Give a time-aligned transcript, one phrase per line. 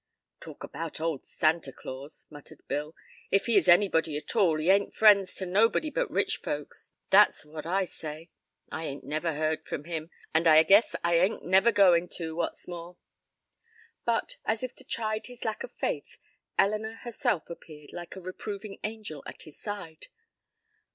[0.39, 2.95] "Talk about old Santa Claus," muttered Bill,
[3.29, 7.45] "if he is anybody at all, he ain't friends to nobody but rich folks; that's
[7.45, 8.31] what I say.
[8.71, 12.67] I ain't never heard from him, an' I guess I ain't never goin' to, what's
[12.67, 12.97] more."
[14.03, 16.17] But, as if to chide his lack of faith,
[16.57, 20.07] Elinor herself appeared like a reproving angel at his side.